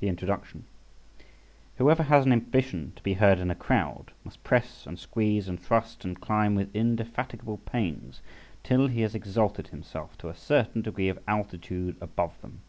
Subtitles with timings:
[0.00, 0.64] THE INTRODUCTION.
[1.78, 5.58] WHOEVER has an ambition to be heard in a crowd must press, and squeeze, and
[5.58, 8.20] thrust, and climb with indefatigable pains,
[8.62, 12.60] till he has exalted himself to a certain degree of altitude above them.